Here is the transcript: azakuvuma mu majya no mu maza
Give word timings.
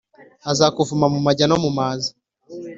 azakuvuma 0.51 1.05
mu 1.13 1.19
majya 1.25 1.45
no 1.47 1.57
mu 1.63 1.69
maza 1.77 2.11